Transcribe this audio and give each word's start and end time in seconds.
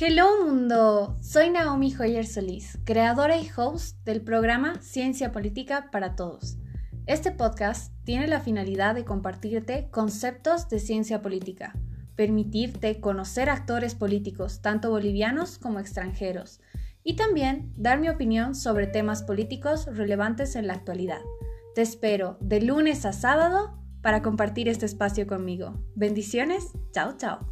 Hello 0.00 0.46
mundo, 0.46 1.18
soy 1.20 1.50
Naomi 1.50 1.94
Hoyer 1.94 2.26
Solís, 2.26 2.78
creadora 2.84 3.36
y 3.36 3.46
host 3.54 3.98
del 4.06 4.22
programa 4.22 4.80
Ciencia 4.80 5.32
Política 5.32 5.90
para 5.92 6.16
Todos. 6.16 6.56
Este 7.04 7.30
podcast 7.30 7.92
tiene 8.02 8.26
la 8.26 8.40
finalidad 8.40 8.94
de 8.94 9.04
compartirte 9.04 9.90
conceptos 9.90 10.70
de 10.70 10.78
ciencia 10.78 11.20
política, 11.20 11.74
permitirte 12.16 13.02
conocer 13.02 13.50
actores 13.50 13.94
políticos, 13.94 14.62
tanto 14.62 14.88
bolivianos 14.88 15.58
como 15.58 15.78
extranjeros, 15.78 16.62
y 17.04 17.16
también 17.16 17.74
dar 17.76 18.00
mi 18.00 18.08
opinión 18.08 18.54
sobre 18.54 18.86
temas 18.86 19.22
políticos 19.22 19.84
relevantes 19.92 20.56
en 20.56 20.68
la 20.68 20.72
actualidad. 20.72 21.20
Te 21.74 21.82
espero 21.82 22.38
de 22.40 22.62
lunes 22.62 23.04
a 23.04 23.12
sábado 23.12 23.78
para 24.00 24.22
compartir 24.22 24.70
este 24.70 24.86
espacio 24.86 25.26
conmigo. 25.26 25.84
Bendiciones, 25.94 26.72
chao 26.92 27.14
chao. 27.18 27.51